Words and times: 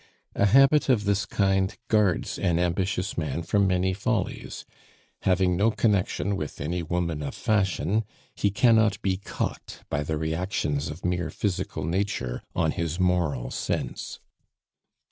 A 0.33 0.47
habit 0.47 0.89
of 0.89 1.03
this 1.03 1.27
kind 1.27 1.77
guards 1.87 2.39
an 2.39 2.57
ambitious 2.57 3.19
man 3.19 3.43
from 3.43 3.67
many 3.67 3.93
follies; 3.93 4.65
having 5.21 5.55
no 5.55 5.69
connection 5.69 6.35
with 6.35 6.59
any 6.59 6.81
woman 6.81 7.21
of 7.21 7.35
fashion, 7.35 8.03
he 8.33 8.49
cannot 8.49 8.99
be 9.03 9.17
caught 9.17 9.83
by 9.91 10.01
the 10.01 10.17
reactions 10.17 10.89
of 10.89 11.05
mere 11.05 11.29
physical 11.29 11.85
nature 11.85 12.41
on 12.55 12.71
his 12.71 12.99
moral 12.99 13.51
sense. 13.51 14.19